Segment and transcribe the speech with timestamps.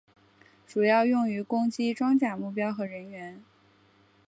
[0.65, 3.43] 主要用于攻击装甲目标和人员。